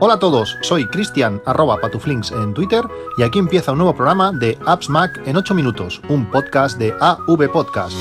Hola 0.00 0.14
a 0.14 0.18
todos, 0.20 0.56
soy 0.60 0.86
Cristian 0.86 1.42
arroba 1.44 1.80
patuflinks 1.80 2.30
en 2.30 2.54
Twitter 2.54 2.84
y 3.16 3.24
aquí 3.24 3.40
empieza 3.40 3.72
un 3.72 3.78
nuevo 3.78 3.96
programa 3.96 4.30
de 4.30 4.56
Apps 4.64 4.88
Mac 4.88 5.20
en 5.26 5.36
8 5.36 5.54
minutos, 5.56 6.00
un 6.08 6.30
podcast 6.30 6.78
de 6.78 6.94
AV 7.00 7.50
Podcast. 7.50 7.96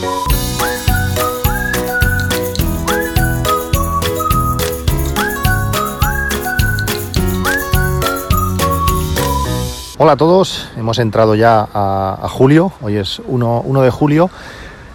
Hola 9.97 10.11
a 10.11 10.17
todos, 10.17 10.69
hemos 10.77 10.99
entrado 10.99 11.33
ya 11.33 11.67
a, 11.73 12.27
julio, 12.29 12.73
hoy 12.81 12.97
es 12.97 13.19
1, 13.25 13.63
de 13.81 13.89
julio, 13.89 14.29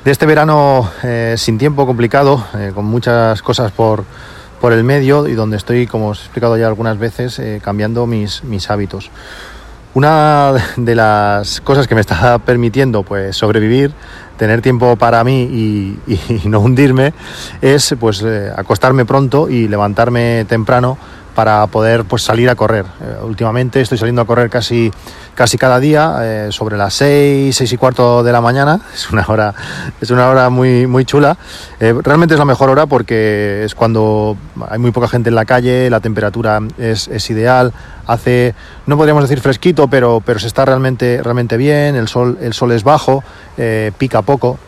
de 0.05 0.11
este 0.13 0.25
verano 0.25 0.89
eh, 1.03 1.35
sin 1.37 1.59
tiempo 1.59 1.85
complicado, 1.85 2.45
eh, 2.55 2.71
con 2.73 2.85
muchas 2.85 3.43
cosas 3.43 3.73
por, 3.73 4.05
por 4.63 4.73
el 4.73 4.85
medio 4.85 5.27
y 5.27 5.35
donde 5.35 5.57
estoy, 5.57 5.89
como 5.89 6.11
os 6.11 6.21
he 6.21 6.23
explicado 6.23 6.57
ya 6.57 6.69
algunas 6.69 6.97
veces, 6.97 7.41
eh, 7.41 7.61
cambiando 7.63 8.07
mis, 8.07 8.45
mis 8.45 8.71
hábitos. 8.71 9.11
Una 9.93 10.53
de 10.77 10.95
las 10.95 11.61
cosas 11.61 11.89
que 11.89 11.97
me 11.97 12.01
está 12.01 12.39
permitiendo 12.47 13.03
pues, 13.03 13.37
sobrevivir, 13.37 13.93
tener 14.39 14.63
tiempo 14.63 14.95
para 14.95 15.25
mí 15.25 15.43
y, 16.07 16.49
no 16.49 16.61
hundirme, 16.61 17.13
es 17.61 17.97
pues, 17.99 18.25
acostarme 18.57 19.05
pronto 19.05 19.51
y 19.51 19.67
levantarme 19.67 20.47
temprano 20.49 20.97
para 21.35 21.67
poder 21.67 22.05
pues, 22.05 22.23
salir 22.23 22.49
a 22.51 22.55
correr. 22.55 22.85
Eh, 23.01 23.17
últimamente 23.23 23.81
estoy 23.81 23.99
saliendo 23.99 24.23
a 24.23 24.27
correr 24.27 24.51
casi, 24.51 24.91
casi 25.35 25.59
cada 25.59 25.81
día, 25.81 26.17
eh, 26.21 26.49
sobre 26.51 26.77
las 26.77 26.95
6, 26.95 27.55
6 27.57 27.73
y 27.73 27.77
cuarto 27.77 28.23
de 28.23 28.33
la 28.33 28.41
mañana. 28.41 28.81
Es 28.95 29.11
una 29.11 29.25
hora, 29.27 29.55
es 30.01 30.11
una 30.11 30.29
hora 30.29 30.49
muy, 30.51 30.87
muy 30.87 31.05
chula. 31.05 31.37
Eh, 31.81 31.95
realmente 32.03 32.35
es 32.35 32.39
la 32.39 32.45
mejor 32.45 32.71
hora 32.71 32.87
porque 32.87 33.65
es 33.65 33.75
cuando 33.75 34.37
hay 34.69 34.79
muy 34.79 34.91
poca 34.91 35.09
gente 35.09 35.29
en 35.29 35.35
la 35.35 35.45
calle, 35.45 35.91
la 35.91 36.01
temperatura 36.01 36.61
es, 36.79 37.09
es 37.09 37.29
ideal, 37.31 37.73
hace, 38.07 38.55
no 38.87 38.97
podríamos 38.97 39.25
decir 39.25 39.41
fresquito, 39.41 39.89
pero, 39.89 40.23
pero 40.25 40.39
se 40.39 40.47
está 40.47 40.65
realmente, 40.65 41.21
realmente 41.23 41.57
bien, 41.57 41.97
el 41.97 42.09
sol, 42.09 42.39
el 42.41 42.53
sol 42.53 42.73
es 42.73 42.85
bajo, 42.85 43.25
pica 43.99 44.23
poco 44.23 44.59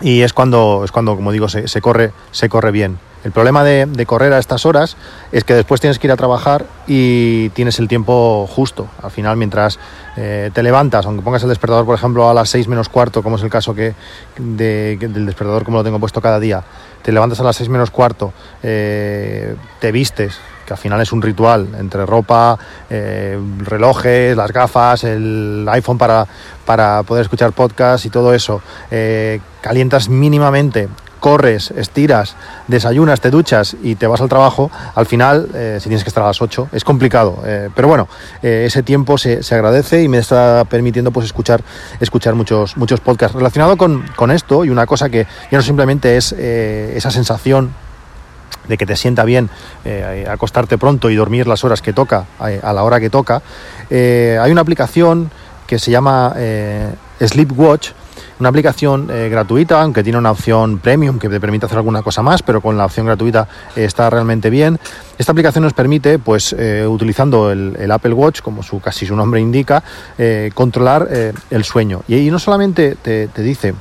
y 0.00 0.22
es 0.22 0.32
cuando, 0.32 0.82
es 0.84 0.92
cuando 0.92 1.16
como 1.16 1.32
digo, 1.32 1.48
se, 1.48 1.80
corre, 1.80 2.12
se 2.30 2.48
corre 2.48 2.70
bien. 2.70 2.98
El 3.26 3.32
problema 3.32 3.64
de, 3.64 4.06
correr 4.06 4.32
a 4.32 4.38
estas 4.38 4.66
horas 4.66 4.96
es 5.32 5.42
que 5.42 5.52
después 5.52 5.80
tienes 5.80 5.98
que 5.98 6.06
ir 6.06 6.12
a 6.12 6.16
trabajar 6.16 6.64
y 6.86 7.48
tienes 7.48 7.80
el 7.80 7.88
tiempo 7.88 8.46
justo. 8.46 8.86
Al 9.02 9.10
final, 9.10 9.36
mientras 9.36 9.80
eh, 10.16 10.52
te 10.54 10.62
levantas, 10.62 11.06
aunque 11.06 11.24
pongas 11.24 11.42
el 11.42 11.48
despertador, 11.48 11.84
por 11.84 11.96
ejemplo, 11.96 12.30
a 12.30 12.34
las 12.34 12.50
6 12.50 12.68
menos 12.68 12.88
cuarto, 12.88 13.24
como 13.24 13.34
es 13.34 13.42
el 13.42 13.50
caso 13.50 13.74
que 13.74 13.96
del 14.38 15.26
despertador 15.26 15.64
como 15.64 15.78
lo 15.78 15.82
tengo 15.82 15.98
puesto 15.98 16.22
cada 16.22 16.38
día, 16.38 16.62
te 17.02 17.10
levantas 17.10 17.40
a 17.40 17.42
las 17.42 17.56
6 17.56 17.68
menos 17.68 17.90
cuarto, 17.90 18.32
eh, 18.62 19.56
te 19.80 19.90
vistes, 19.90 20.38
que 20.64 20.74
al 20.74 20.78
final 20.78 21.00
es 21.00 21.10
un 21.10 21.20
ritual 21.20 21.66
entre 21.80 22.06
ropa, 22.06 22.56
eh, 22.88 23.36
relojes, 23.58 24.36
las 24.36 24.52
gafas, 24.52 25.02
el 25.02 25.66
iPhone 25.68 25.98
para, 25.98 26.28
para 26.64 27.02
poder 27.02 27.22
escuchar 27.22 27.50
podcast 27.50 28.06
y 28.06 28.10
todo 28.10 28.32
eso, 28.32 28.62
calientas 29.62 30.08
mínimamente 30.08 30.88
corres, 31.20 31.70
estiras, 31.70 32.36
desayunas, 32.68 33.20
te 33.20 33.30
duchas 33.30 33.76
y 33.82 33.94
te 33.96 34.06
vas 34.06 34.20
al 34.20 34.28
trabajo, 34.28 34.70
al 34.94 35.06
final, 35.06 35.48
eh, 35.54 35.78
si 35.80 35.88
tienes 35.88 36.04
que 36.04 36.10
estar 36.10 36.22
a 36.22 36.28
las 36.28 36.40
8, 36.40 36.68
es 36.72 36.84
complicado. 36.84 37.42
Eh, 37.44 37.70
pero 37.74 37.88
bueno, 37.88 38.08
eh, 38.42 38.64
ese 38.66 38.82
tiempo 38.82 39.18
se, 39.18 39.40
agradece 39.54 40.02
y 40.02 40.08
me 40.08 40.18
está 40.18 40.64
permitiendo 40.68 41.10
pues 41.10 41.26
escuchar, 41.26 41.62
escuchar 42.00 42.34
muchos, 42.34 42.76
muchos 42.76 43.00
podcasts. 43.00 43.34
Relacionado 43.34 43.76
con, 43.76 44.04
con 44.16 44.30
esto, 44.30 44.64
y 44.64 44.70
una 44.70 44.86
cosa 44.86 45.08
que 45.08 45.26
ya 45.50 45.58
no 45.58 45.62
simplemente 45.62 46.16
es 46.16 46.32
esa 46.32 47.10
sensación 47.10 47.74
de 48.68 48.76
que 48.76 48.84
te 48.84 48.96
sienta 48.96 49.24
bien 49.24 49.48
acostarte 50.28 50.76
pronto 50.76 51.08
y 51.08 51.14
dormir 51.14 51.46
las 51.46 51.64
horas 51.64 51.82
que 51.82 51.92
toca, 51.92 52.26
a 52.38 52.72
la 52.72 52.82
hora 52.82 53.00
que 53.00 53.10
toca, 53.10 53.42
hay 53.90 54.50
una 54.50 54.60
aplicación 54.60 55.30
que 55.66 55.78
se 55.78 55.90
llama 55.90 56.34
Sleepwatch, 57.20 57.90
una 58.38 58.48
aplicación 58.48 59.08
eh, 59.10 59.28
gratuita, 59.28 59.82
aunque 59.82 60.02
tiene 60.02 60.18
una 60.18 60.30
opción 60.30 60.78
premium 60.78 61.18
que 61.18 61.28
te 61.28 61.40
permite 61.40 61.66
hacer 61.66 61.78
alguna 61.78 62.02
cosa 62.02 62.22
más, 62.22 62.42
pero 62.42 62.60
con 62.60 62.76
la 62.76 62.84
opción 62.84 63.06
gratuita 63.06 63.48
eh, 63.74 63.84
está 63.84 64.10
realmente 64.10 64.50
bien. 64.50 64.78
Esta 65.18 65.32
aplicación 65.32 65.64
nos 65.64 65.72
permite, 65.72 66.18
pues, 66.18 66.54
eh, 66.58 66.86
utilizando 66.86 67.50
el, 67.50 67.90
Apple 67.90 68.12
Watch, 68.12 68.42
como 68.42 68.62
su, 68.62 68.80
casi 68.80 69.06
su 69.06 69.16
nombre 69.16 69.40
indica, 69.40 69.82
controlar 70.54 71.08
el 71.50 71.64
sueño. 71.64 72.02
Y, 72.08 72.16
y 72.16 72.30
no 72.30 72.38
solamente 72.38 72.96
te, 73.00 73.28
te 73.28 73.42
dice 73.42 73.74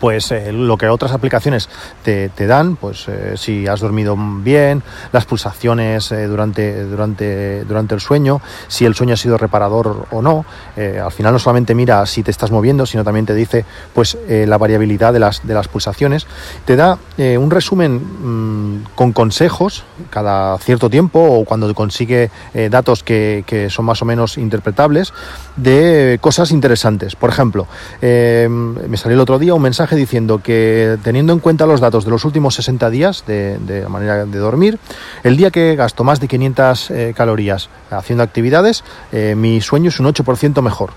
pues 0.00 0.30
eh, 0.30 0.52
lo 0.52 0.76
que 0.76 0.88
otras 0.88 1.12
aplicaciones 1.12 1.68
te, 2.02 2.30
dan, 2.46 2.76
pues 2.76 3.06
eh, 3.08 3.34
si 3.36 3.66
has 3.66 3.80
dormido 3.80 4.16
bien, 4.16 4.82
las 5.12 5.24
pulsaciones 5.26 6.10
eh, 6.12 6.26
durante, 6.26 6.84
durante, 6.84 7.64
durante 7.64 7.94
el 7.94 8.00
sueño, 8.00 8.40
si 8.68 8.84
el 8.84 8.94
sueño 8.94 9.14
ha 9.14 9.16
sido 9.16 9.36
reparador 9.36 10.06
o 10.10 10.22
no. 10.22 10.44
al 10.76 11.12
final 11.12 11.32
no 11.32 11.38
solamente 11.38 11.74
mira 11.74 12.04
si 12.06 12.22
te 12.22 12.30
estás 12.30 12.50
moviendo, 12.50 12.86
sino 12.86 13.04
también 13.04 13.26
te 13.26 13.34
dice 13.34 13.64
pues 13.94 14.16
la 14.28 14.58
variabilidad 14.58 15.12
de 15.12 15.18
las, 15.18 15.46
de 15.46 15.54
las 15.54 15.68
pulsaciones. 15.68 16.26
Te 16.64 16.76
da 16.76 16.98
un 17.18 17.50
resumen 17.50 17.96
mm, 17.96 18.84
con 18.94 19.12
consejos 19.12 19.84
cada 20.10 20.56
cierto 20.58 20.88
tiempo 20.88 21.20
o 21.20 21.44
cuando 21.44 21.72
consigue 21.74 22.30
datos 22.70 23.02
que, 23.02 23.44
que, 23.46 23.70
son 23.70 23.84
más 23.84 24.00
o 24.02 24.04
menos 24.04 24.38
interpretables 24.38 25.12
de 25.56 26.18
cosas 26.20 26.50
interesantes. 26.50 27.16
Por 27.16 27.30
ejemplo, 27.30 27.66
me 28.00 28.96
salió 28.96 29.14
el 29.14 29.20
otro 29.20 29.38
día 29.38 29.54
un 29.54 29.62
mensaje 29.62 29.87
diciendo 29.96 30.42
que 30.42 30.98
teniendo 31.02 31.32
en 31.32 31.38
cuenta 31.38 31.66
los 31.66 31.80
datos 31.80 32.04
de 32.04 32.10
los 32.10 32.24
últimos 32.24 32.54
60 32.54 32.90
días 32.90 33.24
de, 33.26 33.86
manera 33.88 34.24
de 34.26 34.38
dormir, 34.38 34.78
el 35.24 35.36
día 35.36 35.50
que 35.50 35.76
gasto 35.76 36.04
más 36.04 36.20
de 36.20 36.28
500 36.28 36.90
eh, 36.90 37.14
calorías 37.16 37.68
haciendo 37.90 38.22
actividades, 38.22 38.84
eh, 39.12 39.34
mi 39.36 39.60
sueño 39.60 39.88
es 39.88 40.00
un 40.00 40.06
8% 40.06 40.62
mejor. 40.62 40.90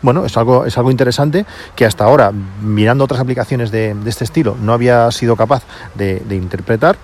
Bueno, 0.00 0.24
es 0.24 0.36
algo, 0.36 0.64
es 0.64 0.78
algo 0.78 0.92
interesante 0.92 1.44
que 1.74 1.84
hasta 1.84 2.04
ahora, 2.04 2.32
mirando 2.62 3.04
otras 3.04 3.20
aplicaciones 3.20 3.72
de, 3.72 3.96
este 4.06 4.24
estilo, 4.24 4.56
no 4.60 4.72
había 4.72 5.10
sido 5.10 5.34
capaz 5.34 5.64
de 5.96 6.22
interpretar 6.30 6.96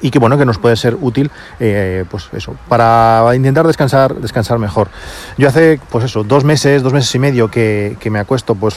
y 0.00 0.10
que 0.10 0.18
bueno 0.18 0.38
que 0.38 0.44
nos 0.44 0.58
puede 0.58 0.76
ser 0.76 0.96
útil 1.00 1.30
eh, 1.60 2.04
pues 2.10 2.28
eso 2.32 2.56
para 2.68 3.24
intentar 3.34 3.66
descansar 3.66 4.14
descansar 4.16 4.58
mejor. 4.58 4.88
Yo 5.36 5.48
hace 5.48 5.80
pues 5.90 6.04
eso 6.04 6.24
dos 6.24 6.44
meses 6.44 6.82
dos 6.82 6.92
meses 6.92 7.14
y 7.14 7.18
medio 7.18 7.50
que, 7.50 7.96
me 8.10 8.18
acuesto 8.18 8.54
pues 8.54 8.76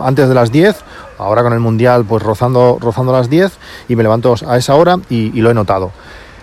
antes 0.00 0.28
de 0.28 0.34
las 0.34 0.52
10 0.52 0.76
ahora 1.18 1.42
con 1.42 1.52
el 1.52 1.60
mundial 1.60 2.04
pues 2.04 2.22
rozando 2.22 2.78
rozando 2.80 3.12
las 3.12 3.28
10 3.28 3.52
y 3.88 3.96
me 3.96 4.02
levanto 4.02 4.34
a 4.46 4.56
esa 4.56 4.74
hora 4.76 4.98
y 5.10 5.40
lo 5.40 5.50
he 5.50 5.54
notado 5.54 5.92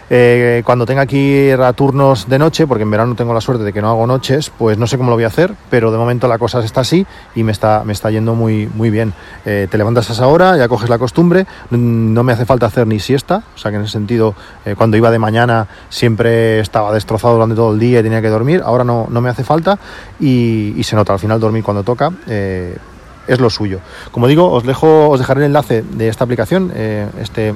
eh, 0.09 0.61
cuando 0.65 0.85
tenga 0.85 1.01
aquí 1.01 1.49
turnos 1.75 2.27
de 2.27 2.39
noche, 2.39 2.67
porque 2.67 2.83
en 2.83 2.91
verano 2.91 3.15
tengo 3.15 3.33
la 3.33 3.41
suerte 3.41 3.63
de 3.63 3.73
que 3.73 3.81
no 3.81 3.89
hago 3.89 4.05
noches, 4.05 4.51
pues 4.57 4.77
no 4.77 4.87
sé 4.87 4.97
cómo 4.97 5.09
lo 5.09 5.15
voy 5.15 5.23
a 5.23 5.27
hacer, 5.27 5.53
pero 5.69 5.91
de 5.91 5.97
momento 5.97 6.27
la 6.27 6.37
cosa 6.37 6.59
está 6.59 6.81
así 6.81 7.05
y 7.35 7.43
me 7.43 7.51
está, 7.51 7.83
me 7.85 7.93
está 7.93 8.11
yendo 8.11 8.35
muy, 8.35 8.67
muy 8.73 8.89
bien. 8.89 9.13
Eh, 9.45 9.67
te 9.69 9.77
levantas 9.77 10.09
a 10.09 10.13
esa 10.13 10.27
hora, 10.27 10.57
ya 10.57 10.67
coges 10.67 10.89
la 10.89 10.97
costumbre, 10.97 11.45
no 11.69 12.23
me 12.23 12.33
hace 12.33 12.45
falta 12.45 12.65
hacer 12.65 12.87
ni 12.87 12.99
siesta, 12.99 13.43
o 13.55 13.57
sea 13.57 13.71
que 13.71 13.77
en 13.77 13.83
ese 13.83 13.93
sentido, 13.93 14.35
eh, 14.65 14.75
cuando 14.77 14.97
iba 14.97 15.11
de 15.11 15.19
mañana 15.19 15.67
siempre 15.89 16.59
estaba 16.59 16.93
destrozado 16.93 17.35
durante 17.35 17.55
todo 17.55 17.73
el 17.73 17.79
día 17.79 17.99
y 17.99 18.03
tenía 18.03 18.21
que 18.21 18.29
dormir, 18.29 18.61
ahora 18.65 18.83
no, 18.83 19.07
no 19.09 19.21
me 19.21 19.29
hace 19.29 19.43
falta 19.43 19.79
y, 20.19 20.81
se 20.83 20.97
nota 20.97 21.13
al 21.13 21.19
final 21.19 21.39
dormir 21.39 21.63
cuando 21.63 21.81
toca 21.81 22.11
es 22.27 23.39
lo 23.39 23.49
suyo. 23.49 23.79
Como 24.11 24.27
digo, 24.27 24.51
os 24.51 24.65
dejo, 24.65 25.09
os 25.09 25.17
dejaré 25.17 25.39
el 25.39 25.45
enlace 25.45 25.81
de 25.81 26.09
esta 26.09 26.25
aplicación, 26.25 26.73
este 27.21 27.53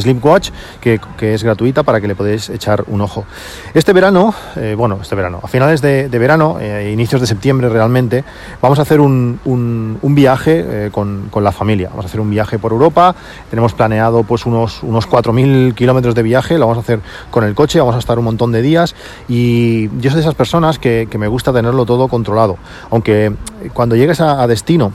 Sleepwatch, 0.00 0.50
que, 0.80 1.00
que, 1.16 1.34
es 1.34 1.42
gratuita 1.42 1.82
para 1.82 2.00
que 2.00 2.08
le 2.08 2.14
podéis 2.14 2.48
echar 2.50 2.84
un 2.86 3.00
ojo. 3.00 3.24
Este 3.74 3.92
verano, 3.92 4.34
eh, 4.56 4.74
bueno, 4.76 4.98
este 5.00 5.14
verano, 5.14 5.40
a 5.42 5.48
finales 5.48 5.80
de, 5.80 6.08
verano, 6.08 6.58
eh, 6.60 6.90
inicios 6.92 7.20
de 7.20 7.26
septiembre 7.26 7.68
realmente, 7.68 8.24
vamos 8.60 8.78
a 8.78 8.82
hacer 8.82 9.00
un, 9.00 9.98
viaje 10.02 10.64
eh, 10.86 10.90
con, 10.92 11.30
la 11.34 11.52
familia. 11.52 11.88
Vamos 11.90 12.04
a 12.04 12.08
hacer 12.08 12.20
un 12.20 12.30
viaje 12.30 12.58
por 12.58 12.72
Europa, 12.72 13.14
tenemos 13.50 13.74
planeado 13.74 14.22
pues 14.22 14.46
unos, 14.46 14.82
unos 14.82 15.08
4.000 15.08 15.74
kilómetros 15.74 16.14
de 16.14 16.22
viaje, 16.22 16.58
lo 16.58 16.66
vamos 16.66 16.78
a 16.78 16.80
hacer 16.80 17.00
con 17.30 17.44
el 17.44 17.54
coche, 17.54 17.78
vamos 17.78 17.96
a 17.96 17.98
estar 17.98 18.18
un 18.18 18.24
montón 18.24 18.52
de 18.52 18.62
días 18.62 18.94
y 19.28 19.88
yo 20.00 20.10
soy 20.10 20.16
de 20.16 20.20
esas 20.20 20.34
personas 20.34 20.78
que 20.78 21.08
me 21.18 21.28
gusta 21.28 21.52
tenerlo 21.52 21.84
todo 21.84 22.08
controlado. 22.08 22.56
Aunque 22.90 23.32
cuando 23.72 23.96
llegues 23.96 24.20
a 24.20 24.46
destino, 24.46 24.92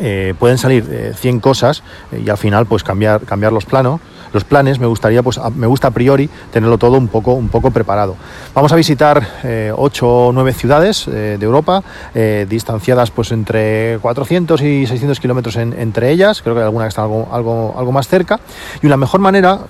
eh, 0.00 0.34
pueden 0.38 0.58
salir 0.58 1.14
100 1.16 1.36
eh, 1.36 1.40
cosas 1.40 1.82
eh, 2.12 2.22
y 2.24 2.28
al 2.28 2.38
final 2.38 2.66
pues 2.66 2.82
cambiar, 2.82 3.22
cambiar 3.22 3.52
los 3.52 3.64
planos 3.64 4.00
los 4.34 4.44
planes, 4.44 4.80
me 4.80 4.86
gustaría, 4.86 5.22
pues 5.22 5.40
me 5.54 5.68
gusta 5.68 5.88
a 5.88 5.90
priori 5.92 6.28
tenerlo 6.52 6.76
todo 6.76 6.98
un 6.98 7.08
poco, 7.08 7.34
un 7.34 7.48
poco 7.48 7.70
preparado. 7.70 8.16
Vamos 8.52 8.72
a 8.72 8.76
visitar 8.76 9.26
eh, 9.44 9.72
ocho 9.74 10.08
o 10.08 10.32
nueve 10.32 10.52
ciudades 10.52 11.06
eh, 11.06 11.36
de 11.38 11.46
Europa, 11.46 11.82
eh, 12.14 12.44
distanciadas 12.48 13.12
pues 13.12 13.30
entre 13.30 13.98
400 14.02 14.60
y 14.62 14.86
600 14.86 15.20
kilómetros 15.20 15.56
entre 15.56 16.10
ellas, 16.10 16.42
creo 16.42 16.54
que 16.54 16.60
hay 16.60 16.64
alguna 16.64 16.86
que 16.86 16.88
está 16.88 17.02
algo, 17.02 17.28
algo, 17.30 17.74
algo 17.78 17.92
más 17.92 18.08
cerca, 18.08 18.40
y 18.82 18.86
una 18.86 18.96
mejor 18.96 19.20
manera, 19.20 19.60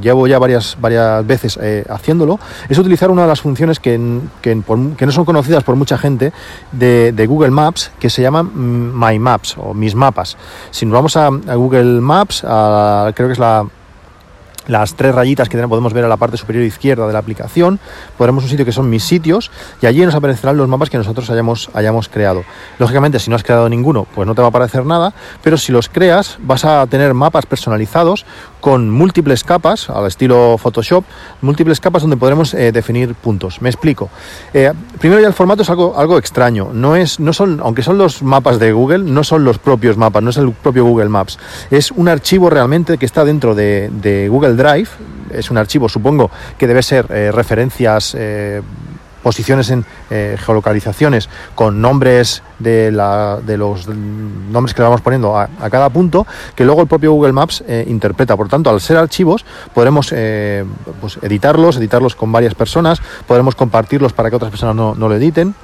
llevo 0.00 0.26
ya 0.26 0.38
varias, 0.38 0.76
varias 0.80 1.24
veces 1.24 1.58
haciéndolo, 1.88 2.40
es 2.68 2.78
utilizar 2.78 3.10
una 3.10 3.22
de 3.22 3.28
las 3.28 3.40
funciones 3.40 3.78
que, 3.78 3.96
no 3.96 5.12
son 5.12 5.24
conocidas 5.24 5.62
por 5.62 5.76
mucha 5.76 5.96
gente 5.96 6.32
de, 6.72 7.26
Google 7.28 7.50
Maps, 7.50 7.92
que 8.00 8.10
se 8.10 8.22
llama 8.22 8.42
My 8.42 9.18
Maps 9.20 9.56
o 9.56 9.72
Mis 9.72 9.94
Mapas. 9.94 10.36
Si 10.72 10.84
nos 10.84 10.94
vamos 10.94 11.16
a, 11.16 11.28
Google 11.54 12.00
Maps, 12.00 12.40
creo 12.40 13.28
que 13.28 13.32
es 13.32 13.38
la 13.38 13.66
las 14.70 14.94
tres 14.94 15.14
rayitas 15.14 15.48
que 15.48 15.58
podemos 15.68 15.92
ver 15.92 16.04
a 16.04 16.08
la 16.08 16.16
parte 16.16 16.36
superior 16.36 16.64
izquierda 16.64 17.06
de 17.06 17.12
la 17.12 17.18
aplicación, 17.18 17.78
podremos 18.16 18.44
un 18.44 18.50
sitio 18.50 18.64
que 18.64 18.72
son 18.72 18.88
mis 18.88 19.04
sitios 19.04 19.50
y 19.82 19.86
allí 19.86 20.04
nos 20.04 20.14
aparecerán 20.14 20.56
los 20.56 20.68
mapas 20.68 20.90
que 20.90 20.96
nosotros 20.96 21.28
hayamos, 21.30 21.70
hayamos 21.74 22.08
creado. 22.08 22.44
Lógicamente, 22.78 23.18
si 23.18 23.30
no 23.30 23.36
has 23.36 23.42
creado 23.42 23.68
ninguno, 23.68 24.06
pues 24.14 24.26
no 24.26 24.34
te 24.34 24.40
va 24.40 24.46
a 24.46 24.50
aparecer 24.50 24.86
nada, 24.86 25.12
pero 25.42 25.58
si 25.58 25.72
los 25.72 25.88
creas, 25.88 26.38
vas 26.40 26.64
a 26.64 26.86
tener 26.86 27.14
mapas 27.14 27.46
personalizados 27.46 28.24
con 28.60 28.90
múltiples 28.90 29.42
capas, 29.42 29.90
al 29.90 30.06
estilo 30.06 30.56
Photoshop, 30.58 31.04
múltiples 31.40 31.80
capas 31.80 32.02
donde 32.02 32.16
podremos 32.16 32.54
eh, 32.54 32.72
definir 32.72 33.14
puntos. 33.14 33.62
Me 33.62 33.68
explico. 33.68 34.10
Eh, 34.52 34.72
primero 34.98 35.20
ya 35.20 35.28
el 35.28 35.32
formato 35.32 35.62
es 35.62 35.70
algo, 35.70 35.98
algo 35.98 36.18
extraño. 36.18 36.70
No 36.72 36.96
es, 36.96 37.18
no 37.20 37.32
son, 37.32 37.60
aunque 37.62 37.82
son 37.82 37.98
los 37.98 38.22
mapas 38.22 38.58
de 38.58 38.72
Google, 38.72 38.98
no 39.10 39.24
son 39.24 39.44
los 39.44 39.58
propios 39.58 39.96
mapas, 39.96 40.22
no 40.22 40.30
es 40.30 40.36
el 40.36 40.52
propio 40.52 40.84
Google 40.84 41.08
Maps. 41.08 41.38
Es 41.70 41.90
un 41.90 42.08
archivo 42.08 42.50
realmente 42.50 42.98
que 42.98 43.06
está 43.06 43.24
dentro 43.24 43.54
de, 43.54 43.90
de 43.90 44.28
Google 44.28 44.56
Drive, 44.62 44.88
es 45.32 45.50
un 45.50 45.58
archivo, 45.58 45.88
supongo 45.88 46.30
que 46.58 46.66
debe 46.66 46.82
ser 46.82 47.06
eh, 47.10 47.32
referencias, 47.32 48.14
eh, 48.18 48.62
posiciones 49.22 49.68
en 49.70 49.84
eh, 50.08 50.36
geolocalizaciones 50.38 51.28
con 51.54 51.80
nombres 51.82 52.42
de, 52.58 52.90
los 52.90 53.86
nombres 53.86 54.74
que 54.74 54.80
le 54.80 54.84
vamos 54.84 55.02
poniendo 55.02 55.38
a, 55.38 55.48
cada 55.70 55.90
punto, 55.90 56.26
que 56.54 56.64
luego 56.64 56.80
el 56.80 56.88
propio 56.88 57.12
Google 57.12 57.32
Maps 57.32 57.62
interpreta. 57.86 58.36
Por 58.36 58.48
tanto, 58.48 58.70
al 58.70 58.80
ser 58.80 58.96
archivos, 58.96 59.44
podremos 59.74 60.08
pues, 60.08 61.18
editarlos, 61.20 61.76
editarlos 61.76 62.16
con 62.16 62.32
varias 62.32 62.54
personas, 62.54 63.02
podremos 63.26 63.54
compartirlos 63.54 64.14
para 64.14 64.30
que 64.30 64.36
otras 64.36 64.50
personas 64.50 64.74
no, 64.74 64.94
no 64.94 65.08
lo 65.08 65.16
editen 65.16 65.54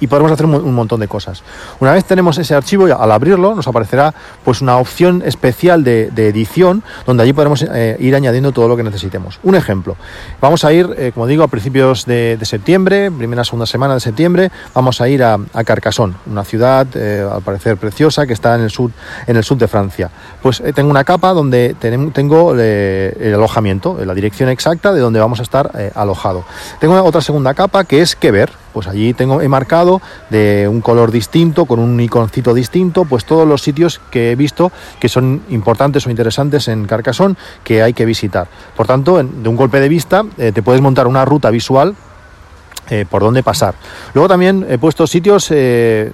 y 0.00 0.06
podremos 0.06 0.32
hacer 0.32 0.46
un, 0.46 0.74
montón 0.74 1.00
de 1.00 1.08
cosas. 1.08 1.42
Una 1.80 1.92
vez 1.92 2.04
tenemos 2.04 2.38
ese 2.38 2.54
archivo, 2.54 2.86
al 2.86 3.12
abrirlo 3.12 3.54
nos 3.54 3.66
aparecerá 3.68 4.14
pues 4.44 4.60
una 4.60 4.78
opción 4.78 5.22
especial 5.24 5.84
de, 5.84 6.10
edición 6.16 6.82
donde 7.06 7.22
allí 7.22 7.32
podremos 7.32 7.62
eh, 7.62 7.96
ir 8.00 8.14
añadiendo 8.14 8.52
todo 8.52 8.68
lo 8.68 8.76
que 8.76 8.82
necesitemos. 8.82 9.38
Un 9.42 9.54
ejemplo, 9.54 9.96
vamos 10.40 10.64
a 10.64 10.72
ir, 10.72 10.88
eh, 10.96 11.12
como 11.12 11.26
digo, 11.26 11.44
a 11.44 11.48
principios 11.48 12.06
de, 12.06 12.38
septiembre, 12.42 13.10
primera 13.10 13.44
segunda 13.44 13.66
semana 13.66 13.94
de 13.94 14.00
septiembre, 14.00 14.50
vamos 14.74 15.00
a 15.00 15.08
ir 15.08 15.22
a, 15.22 15.38
a 15.52 15.64
Carcassonne, 15.64 16.14
una 16.26 16.44
ciudad 16.44 16.86
eh, 16.94 17.26
al 17.30 17.42
parecer 17.42 17.76
preciosa 17.76 18.26
que 18.26 18.32
está 18.32 18.54
en 18.54 18.62
el 18.62 18.70
sur, 18.70 18.90
en 19.26 19.36
el 19.36 19.44
sur 19.44 19.56
de 19.56 19.68
Francia. 19.68 20.10
Pues 20.42 20.62
tengo 20.74 20.90
una 20.90 21.04
capa 21.04 21.32
donde 21.32 21.74
tengo 21.78 22.54
el 22.54 23.34
alojamiento, 23.34 23.98
la 24.04 24.14
dirección 24.14 24.48
exacta 24.48 24.92
de 24.92 25.00
donde 25.00 25.20
vamos 25.20 25.40
a 25.40 25.42
estar 25.42 25.70
alojado. 25.94 26.44
Tengo 26.80 27.02
otra 27.02 27.20
segunda 27.20 27.54
capa 27.54 27.84
que 27.84 28.02
es 28.02 28.16
que 28.16 28.30
ver, 28.30 28.50
pues 28.74 28.88
allí 28.88 29.14
tengo 29.14 29.40
he 29.40 29.48
marcado 29.48 30.02
de 30.28 30.68
un 30.68 30.82
color 30.82 31.10
distinto, 31.10 31.64
con 31.64 31.78
un 31.78 31.98
iconcito 32.00 32.52
distinto, 32.52 33.06
pues 33.06 33.24
todos 33.24 33.48
los 33.48 33.62
sitios 33.62 34.00
que 34.10 34.32
he 34.32 34.36
visto 34.36 34.72
que 35.00 35.08
son 35.08 35.42
importantes 35.48 36.06
o 36.06 36.10
interesantes 36.10 36.68
en 36.68 36.84
Carcassonne 36.84 37.36
que 37.62 37.82
hay 37.82 37.94
que 37.94 38.04
visitar. 38.04 38.48
Por 38.76 38.86
tanto, 38.86 39.22
de 39.22 39.48
un 39.48 39.56
golpe 39.56 39.80
de 39.80 39.88
vista 39.88 40.24
eh, 40.36 40.52
te 40.52 40.62
puedes 40.62 40.82
montar 40.82 41.06
una 41.06 41.24
ruta 41.24 41.50
visual 41.50 41.94
eh, 42.90 43.06
por 43.08 43.22
dónde 43.22 43.42
pasar. 43.42 43.74
Luego 44.12 44.28
también 44.28 44.66
he 44.68 44.78
puesto 44.78 45.06
sitios, 45.06 45.48
eh, 45.50 46.12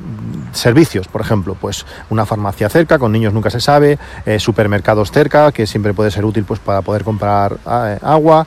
servicios, 0.52 1.08
por 1.08 1.20
ejemplo, 1.20 1.56
pues 1.60 1.84
una 2.10 2.26
farmacia 2.26 2.68
cerca, 2.68 2.98
con 2.98 3.12
niños 3.12 3.32
nunca 3.32 3.50
se 3.50 3.60
sabe, 3.60 3.98
eh, 4.26 4.38
supermercados 4.38 5.10
cerca, 5.10 5.52
que 5.52 5.66
siempre 5.66 5.94
puede 5.94 6.10
ser 6.10 6.24
útil 6.24 6.44
pues 6.44 6.60
para 6.60 6.82
poder 6.82 7.04
comprar 7.04 7.58
agua, 8.02 8.46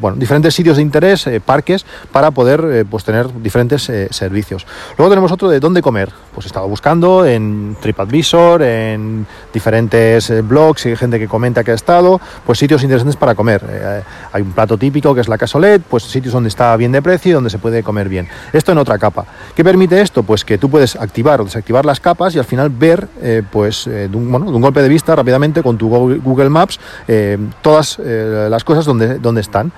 bueno, 0.00 0.16
diferentes 0.16 0.54
sitios 0.54 0.76
de 0.76 0.82
interés, 0.82 1.28
parques, 1.44 1.84
para 2.12 2.30
poder 2.30 2.86
pues 2.90 3.04
tener 3.04 3.28
diferentes 3.42 3.90
servicios. 4.10 4.66
Luego 4.96 5.10
tenemos 5.10 5.32
otro 5.32 5.48
de 5.48 5.60
dónde 5.60 5.82
comer. 5.82 6.10
Pues 6.34 6.46
he 6.46 6.48
estado 6.48 6.68
buscando 6.68 7.26
en 7.26 7.76
TripAdvisor, 7.80 8.62
en 8.62 9.26
diferentes 9.52 10.32
blogs 10.46 10.86
y 10.86 10.96
gente 10.96 11.18
que 11.18 11.26
comenta 11.26 11.64
que 11.64 11.72
ha 11.72 11.74
estado, 11.74 12.20
pues 12.46 12.58
sitios 12.58 12.82
interesantes 12.82 13.16
para 13.16 13.34
comer. 13.34 14.04
hay 14.32 14.42
un 14.42 14.52
plato 14.52 14.78
típico 14.78 15.14
que 15.14 15.20
es 15.20 15.28
la 15.28 15.38
casolet, 15.38 15.82
pues 15.82 16.04
sitios 16.04 16.32
donde 16.32 16.48
está 16.48 16.76
bien 16.76 16.92
de 16.92 17.02
precio, 17.02 17.34
donde 17.34 17.50
se 17.50 17.58
puede 17.58 17.82
comer 17.82 18.08
bien. 18.08 18.28
Esto 18.52 18.72
en 18.72 18.78
otra 18.78 18.98
capa. 18.98 19.24
¿Qué 19.54 19.64
permite 19.64 20.00
esto? 20.00 20.22
Pues 20.22 20.44
que 20.44 20.58
tú 20.58 20.70
puedes 20.70 20.96
activar 20.96 21.40
o 21.40 21.44
desactivar 21.44 21.84
las 21.84 22.00
capas 22.00 22.34
y 22.34 22.38
al 22.38 22.44
final 22.44 22.70
ver, 22.70 23.08
eh, 23.20 23.42
pues, 23.50 23.86
eh, 23.86 24.08
de, 24.08 24.16
un, 24.16 24.30
de, 24.30 24.38
un, 24.38 24.60
golpe 24.60 24.82
de 24.82 24.88
vista 24.88 25.14
rápidamente 25.14 25.62
con 25.62 25.76
tu 25.76 25.88
Google 25.88 26.50
Maps 26.50 26.78
eh, 27.08 27.38
todas 27.62 27.98
las 27.98 28.64
cosas 28.64 28.84
donde, 28.84 29.18
donde 29.18 29.40
están. 29.40 29.72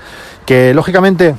Que 0.45 0.75
lógicamente 0.75 1.35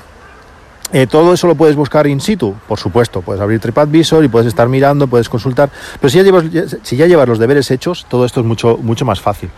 todo 1.09 1.33
eso 1.33 1.47
lo 1.47 1.55
puedes 1.55 1.75
buscar 1.75 2.05
in 2.07 2.21
situ, 2.21 2.53
por 2.67 2.79
supuesto. 2.79 3.21
Puedes 3.21 3.41
abrir 3.41 3.59
TripAdvisor 3.59 4.23
y 4.23 4.27
puedes 4.27 4.47
estar 4.47 4.69
mirando, 4.69 5.07
puedes 5.07 5.29
consultar. 5.29 5.69
Pero 5.99 6.09
si 6.09 6.17
ya 6.17 6.23
llevas, 6.23 6.45
llevas 6.89 7.27
los 7.27 7.39
deberes 7.39 7.71
hechos, 7.71 8.05
todo 8.07 8.25
esto 8.25 8.41
es 8.41 8.45
mucho, 8.45 8.77
mucho 8.77 9.05
más 9.05 9.19
fácil. 9.19 9.49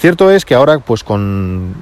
Cierto 0.00 0.30
es 0.30 0.46
que 0.46 0.54
ahora, 0.54 0.78
pues 0.78 1.04
con, 1.04 1.74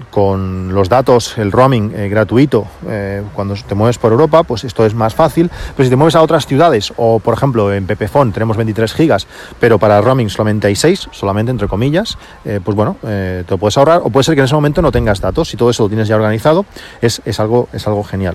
los 0.73 0.89
datos, 0.89 1.39
el 1.39 1.53
roaming 1.53 1.93
eh, 1.95 2.09
gratuito, 2.09 2.67
eh, 2.89 3.23
cuando 3.33 3.55
te 3.55 3.77
mueves 3.77 3.97
por 3.99 4.11
Europa, 4.11 4.43
pues 4.43 4.65
esto 4.65 4.85
es 4.85 4.93
más 4.93 5.15
fácil. 5.15 5.49
Pero 5.77 5.85
si 5.85 5.91
te 5.91 5.95
mueves 5.95 6.17
a 6.17 6.23
otras 6.23 6.45
ciudades, 6.45 6.93
o 6.97 7.21
por 7.21 7.35
ejemplo 7.35 7.73
en 7.73 7.87
Pepefon 7.87 8.33
tenemos 8.33 8.57
23 8.57 8.93
gigas, 8.93 9.29
pero 9.61 9.79
para 9.79 10.01
roaming 10.01 10.31
solamente 10.31 10.67
hay 10.67 10.75
6, 10.75 11.11
solamente 11.13 11.53
entre 11.53 11.69
comillas, 11.69 12.19
eh, 12.45 12.59
pues 12.65 12.77
bueno, 12.77 12.97
te 13.03 13.45
lo 13.49 13.57
puedes 13.57 13.79
ahorrar, 13.79 14.01
o 14.03 14.11
puede 14.11 14.25
ser 14.25 14.35
que 14.35 14.41
en 14.41 14.47
ese 14.47 14.55
momento 14.57 14.83
no 14.83 14.91
tengas 14.91 15.21
datos. 15.21 15.49
Si 15.49 15.57
todo 15.57 15.71
eso 15.71 15.85
lo 15.85 15.89
tienes 15.89 16.09
ya 16.09 16.17
organizado, 16.17 16.67
es, 17.01 17.23
es 17.25 17.39
algo, 17.39 17.69
es 17.73 17.87
algo 17.87 18.03
genial. 18.03 18.35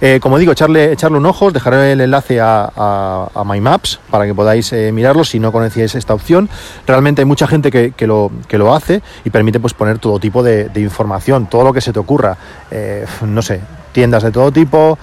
Eh, 0.00 0.18
como 0.20 0.38
digo, 0.38 0.52
echarle, 0.52 0.92
echarle 0.92 1.18
un 1.18 1.26
ojo, 1.26 1.50
dejaré 1.50 1.92
el 1.92 2.00
enlace 2.00 2.40
a, 2.40 2.70
a, 3.34 3.44
My 3.44 3.60
Maps 3.60 4.00
para 4.10 4.26
que 4.26 4.34
podáis 4.34 4.72
eh, 4.72 4.92
mirarlo 4.92 5.24
si 5.24 5.38
no 5.38 5.52
conocíais 5.52 5.94
esta 5.94 6.14
opción. 6.14 6.48
Realmente 6.86 7.20
hay 7.22 7.26
mucha 7.26 7.46
gente 7.46 7.70
que, 7.70 8.06
lo, 8.06 8.30
que 8.48 8.56
lo 8.56 8.74
hace 8.74 9.02
y 9.24 9.30
permite 9.30 9.60
pues, 9.60 9.74
poner 9.74 9.98
todo 9.98 10.18
tipo 10.18 10.42
de, 10.42 10.70
información, 10.76 11.46
todo 11.46 11.64
lo 11.64 11.72
que 11.72 11.80
se 11.80 11.92
te 11.92 11.98
ocurra. 11.98 12.36
Eh, 12.70 13.04
no 13.26 13.42
sé, 13.42 13.60
tiendas 13.92 14.22
de 14.22 14.30
todo 14.30 14.50
tipo 14.50 14.98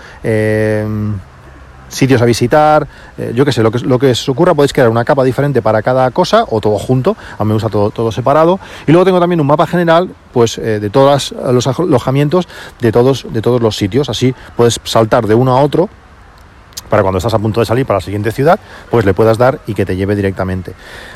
sitios 1.88 2.22
a 2.22 2.26
visitar, 2.26 2.88
eh, 3.18 3.32
yo 3.34 3.46
qué 3.46 3.52
sé, 3.52 3.64
lo 3.64 3.72
que, 3.72 3.80
lo 3.80 4.00
que 4.00 4.12
os 4.12 4.30
ocurra, 4.30 4.54
podéis 4.54 4.74
crear 4.74 4.90
una 4.90 5.06
capa 5.06 5.24
diferente 5.24 5.62
para 5.62 5.82
cada 5.82 6.10
cosa 6.12 6.46
o 6.50 6.62
todo 6.62 6.78
junto, 6.78 7.16
a 7.38 7.44
mí 7.44 7.50
me 7.50 7.54
gusta 7.54 7.70
todo, 7.70 7.90
todo 7.92 8.12
separado. 8.12 8.60
Y 8.86 8.92
luego 8.92 9.06
tengo 9.06 9.20
también 9.20 9.40
un 9.40 9.48
mapa 9.48 9.68
general 9.68 10.10
pues 10.34 10.58
eh, 10.58 10.80
de 10.80 10.90
todos 10.90 11.32
los 11.32 11.68
alojamientos 11.68 12.48
de 12.80 12.92
todos, 12.92 13.26
de 13.30 13.42
todos 13.42 13.62
los 13.62 13.76
sitios, 13.76 14.10
así 14.10 14.34
puedes 14.56 14.80
saltar 14.84 15.28
de 15.28 15.36
uno 15.36 15.58
a 15.58 15.62
otro 15.62 15.90
para 16.90 17.04
cuando 17.04 17.18
estás 17.18 17.34
a 17.34 17.40
punto 17.40 17.60
de 17.60 17.66
salir 17.66 17.86
para 17.86 17.98
la 17.98 18.02
siguiente 18.02 18.32
ciudad, 18.32 18.60
pues 18.90 19.06
le 19.06 19.14
puedas 19.14 19.38
dar 19.38 19.60
y 19.68 19.74
que 19.74 19.86
te 19.86 19.96
lleve 19.96 20.16
directamente. 20.16 20.74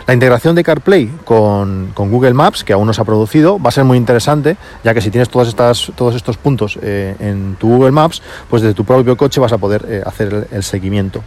La 0.08 0.14
integración 0.14 0.56
de 0.56 0.64
CarPlay 0.64 1.10
con, 1.24 1.94
Google 1.96 2.34
Maps, 2.34 2.64
que 2.64 2.74
aún 2.74 2.88
no 2.88 2.94
se 2.94 3.02
ha 3.02 3.06
producido, 3.06 3.60
va 3.60 3.70
a 3.70 3.72
ser 3.72 3.84
muy 3.84 3.98
interesante, 3.98 4.58
ya 4.84 4.94
que 4.94 5.02
si 5.02 5.10
tienes 5.12 5.30
todas 5.30 5.48
estas, 5.48 5.92
todos 5.96 6.16
estos 6.16 6.38
puntos 6.38 6.78
eh, 6.82 7.16
en 7.20 7.56
tu 7.60 7.70
Google 7.70 7.92
Maps, 7.92 8.22
pues 8.50 8.62
desde 8.62 8.74
tu 8.74 8.84
propio 8.84 9.16
coche 9.16 9.40
vas 9.40 9.54
a 9.54 9.58
poder 9.58 9.86
eh, 9.88 10.04
hacer 10.06 10.48
el, 10.52 10.64
seguimiento. 10.64 11.24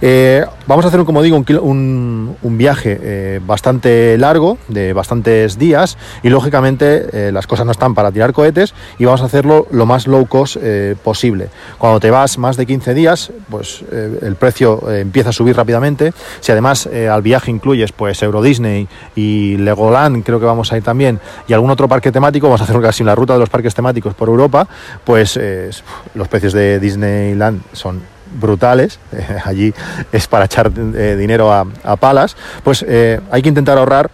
Eh, 0.00 0.44
vamos 0.66 0.84
a 0.84 0.88
hacer, 0.88 1.04
como 1.04 1.22
digo, 1.22 1.36
un, 1.36 2.36
un, 2.42 2.58
viaje 2.58 3.40
bastante 3.46 4.16
largo, 4.18 4.58
de 4.68 4.92
bastantes 4.92 5.58
días, 5.58 5.96
y 6.22 6.28
lógicamente 6.28 7.32
las 7.32 7.46
cosas 7.46 7.66
no 7.66 7.72
están 7.72 7.94
para 7.94 8.12
tirar 8.12 8.32
cohetes 8.32 8.74
y 8.98 9.04
vamos 9.04 9.22
a 9.22 9.26
hacerlo 9.26 9.66
lo 9.70 9.86
más 9.86 10.06
low 10.06 10.26
cost 10.26 10.56
posible. 11.02 11.48
Cuando 11.78 12.00
te 12.00 12.10
vas 12.10 12.38
más 12.38 12.56
de 12.56 12.66
15 12.66 12.94
días, 12.94 13.32
pues 13.50 13.83
eh, 13.90 14.18
el 14.22 14.36
precio 14.36 14.90
eh, 14.90 15.00
empieza 15.00 15.30
a 15.30 15.32
subir 15.32 15.56
rápidamente. 15.56 16.12
Si 16.40 16.52
además 16.52 16.86
eh, 16.86 17.08
al 17.08 17.22
viaje 17.22 17.50
incluyes 17.50 17.92
pues 17.92 18.22
Euro 18.22 18.42
Disney 18.42 18.88
y 19.14 19.56
Legoland, 19.56 20.24
creo 20.24 20.40
que 20.40 20.46
vamos 20.46 20.72
a 20.72 20.76
ir 20.76 20.82
también, 20.82 21.20
y 21.46 21.52
algún 21.52 21.70
otro 21.70 21.88
parque 21.88 22.12
temático, 22.12 22.46
vamos 22.46 22.60
a 22.60 22.64
hacer 22.64 22.80
casi 22.80 23.04
la 23.04 23.14
ruta 23.14 23.34
de 23.34 23.38
los 23.38 23.48
parques 23.48 23.74
temáticos 23.74 24.14
por 24.14 24.28
Europa, 24.28 24.66
pues 25.04 25.38
los 26.14 26.28
precios 26.28 26.52
de 26.52 26.80
Disneyland 26.80 27.62
son 27.72 28.02
brutales, 28.40 28.98
allí 29.44 29.72
es 30.12 30.26
para 30.26 30.46
echar 30.46 30.72
dinero 30.72 31.52
a, 31.52 31.66
a, 31.82 31.96
palas, 31.96 32.36
pues 32.62 32.84
hay 33.30 33.42
que 33.42 33.48
intentar 33.48 33.78
ahorrar 33.78 34.10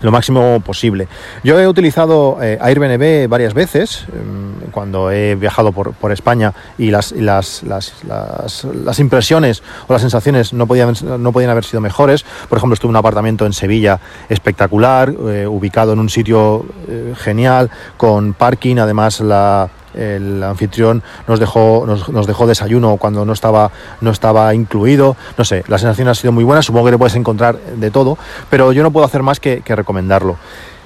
lo 0.00 0.12
máximo 0.12 0.60
posible. 0.60 1.08
Yo 1.42 1.58
he 1.58 1.66
utilizado 1.66 2.38
eh, 2.42 2.58
Airbnb 2.60 3.28
varias 3.28 3.54
veces 3.54 4.06
em, 4.12 4.70
cuando 4.70 5.10
he 5.10 5.34
viajado 5.34 5.72
por, 5.72 5.92
por 5.92 6.12
España 6.12 6.52
y, 6.76 6.90
las, 6.90 7.12
las, 7.12 7.62
las, 7.62 7.94
las, 8.04 8.98
impresiones 8.98 9.62
o 9.86 9.92
las 9.92 10.02
sensaciones 10.02 10.52
no 10.52 10.66
podían, 10.66 10.94
no 11.18 11.32
podían 11.32 11.50
haber 11.50 11.64
sido 11.64 11.80
mejores. 11.80 12.24
Por 12.48 12.58
ejemplo, 12.58 12.74
estuve 12.74 12.90
en 12.90 12.96
un 12.96 12.96
apartamento 12.96 13.46
en 13.46 13.52
Sevilla 13.52 14.00
espectacular, 14.28 15.12
eh, 15.28 15.46
ubicado 15.46 15.92
en 15.92 15.98
un 15.98 16.08
sitio 16.08 16.66
eh, 16.88 17.14
genial, 17.16 17.70
con 17.96 18.34
parking, 18.34 18.76
además 18.76 19.20
la, 19.20 19.68
el 19.94 20.42
anfitrión 20.42 21.02
nos 21.26 21.40
dejó, 21.40 21.84
nos, 21.86 22.26
dejó 22.26 22.46
desayuno 22.46 22.96
cuando 22.96 23.24
no 23.24 23.32
estaba, 23.32 23.70
no 24.00 24.10
estaba 24.10 24.54
incluido. 24.54 25.16
No 25.36 25.44
sé, 25.44 25.64
la 25.68 25.78
sensación 25.78 26.08
ha 26.08 26.14
sido 26.14 26.32
muy 26.32 26.44
buena, 26.44 26.62
supongo 26.62 26.86
que 26.86 26.92
te 26.92 26.98
puedes 26.98 27.16
encontrar 27.16 27.58
de 27.58 27.90
todo, 27.90 28.18
pero 28.50 28.72
yo 28.72 28.82
no 28.82 28.90
puedo 28.90 29.06
hacer 29.06 29.22
más 29.22 29.40
que, 29.40 29.62
recomendarlo. 29.66 30.36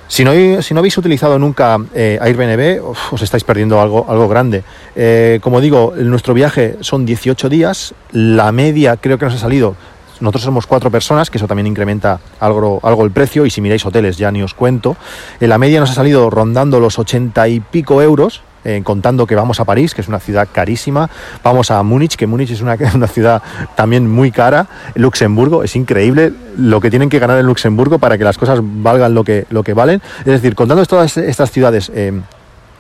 Si 0.09 0.25
no, 0.25 0.33
si 0.61 0.75
no, 0.75 0.81
habéis 0.81 0.99
utilizado 0.99 1.39
nunca 1.39 1.79
eh, 1.95 2.19
Airbnb, 2.21 2.85
os 3.13 3.23
estáis 3.23 3.45
perdiendo 3.45 3.81
algo, 3.81 4.05
algo 4.09 4.29
grande. 4.29 4.63
Eh, 4.95 5.39
como 5.43 5.61
digo, 5.61 5.95
nuestro 5.97 6.35
viaje 6.35 6.77
son 6.81 7.07
18 7.07 7.49
días, 7.49 7.95
la 8.11 8.53
media 8.53 8.99
creo 8.99 9.17
que 9.17 9.25
nos 9.25 9.35
ha 9.35 9.39
salido 9.39 9.75
nosotros 10.23 10.45
somos 10.45 10.67
cuatro 10.69 10.89
personas, 10.89 11.31
que 11.31 11.39
eso 11.39 11.49
también 11.49 11.67
incrementa 11.67 12.21
algo, 12.39 12.79
algo 12.85 13.05
el 13.05 13.11
precio, 13.11 13.45
y 13.45 13.51
si 13.51 13.61
miráis 13.61 13.85
hoteles 13.85 14.17
ya 14.17 14.31
ni 14.31 14.41
os 14.41 14.55
cuento. 14.55 14.97
En 15.41 15.49
la 15.49 15.59
media 15.59 15.81
nos 15.81 15.91
ha 15.91 15.95
salido 15.95 16.31
rondando 16.31 16.79
los 16.79 16.99
80 16.99 17.49
y 17.49 17.59
pico 17.59 18.01
euros, 18.01 18.41
eh, 18.65 18.81
contando 18.85 19.27
que 19.27 19.35
vamos 19.35 19.59
a 19.59 19.65
París, 19.65 19.93
que 19.93 20.03
es 20.03 20.09
una 20.09 20.21
ciudad 20.21 20.49
carísima, 20.53 21.11
vamos 21.43 21.73
a 21.73 21.83
Múnich, 21.83 22.15
que 22.15 22.29
Múnich 22.29 22.51
es 22.51 22.61
una, 22.61 22.77
una, 22.95 23.09
ciudad 23.09 23.43
también 23.75 24.09
muy 24.09 24.31
cara, 24.31 24.69
Luxemburgo, 24.95 25.65
es 25.65 25.75
increíble 25.75 26.33
lo 26.57 26.81
que 26.81 26.89
tienen 26.89 27.09
que 27.09 27.19
ganar 27.19 27.39
en 27.39 27.47
Luxemburgo 27.47 27.99
para 27.99 28.17
que 28.17 28.23
las 28.23 28.39
cosas 28.39 28.61
valgan 28.63 29.15
lo 29.15 29.25
que, 29.25 29.47
lo 29.51 29.65
que 29.65 29.75
valen. 29.75 30.01
Es 30.21 30.27
decir, 30.27 30.55
contando 30.55 30.85
todas 30.87 31.17
estas 31.17 31.51
ciudades... 31.51 31.91
Eh, 31.95 32.21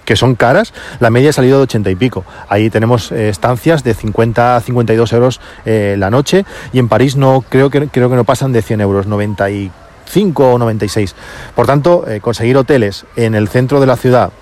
que 0.04 0.16
son 0.16 0.34
caras, 0.34 0.74
la 0.98 1.10
media 1.10 1.30
ha 1.30 1.32
salido 1.32 1.58
de 1.58 1.62
80 1.62 1.88
y 1.90 1.94
pico. 1.94 2.24
Ahí 2.48 2.70
tenemos 2.70 3.12
eh, 3.12 3.28
estancias 3.28 3.84
de 3.84 3.94
50 3.94 4.56
a 4.56 4.60
52 4.60 5.12
euros 5.12 5.40
la 5.64 6.10
noche 6.10 6.44
y 6.72 6.80
en 6.80 6.88
París 6.88 7.14
no 7.14 7.44
creo 7.48 7.70
que, 7.70 7.86
creo 7.86 8.10
que 8.10 8.16
no 8.16 8.24
pasan 8.24 8.52
de 8.52 8.62
100 8.62 8.80
euros, 8.80 9.06
95 9.06 10.54
o 10.54 10.58
96. 10.58 11.14
Por 11.54 11.66
tanto, 11.66 12.04
conseguir 12.20 12.56
hoteles 12.56 13.06
en 13.14 13.36
el 13.36 13.46
centro 13.46 13.78
de 13.78 13.86
la 13.86 13.96
ciudad 13.96 14.32